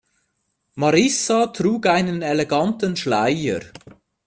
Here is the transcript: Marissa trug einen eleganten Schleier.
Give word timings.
Marissa 0.77 1.45
trug 1.51 1.85
einen 1.85 2.23
eleganten 2.23 2.95
Schleier. 2.95 3.59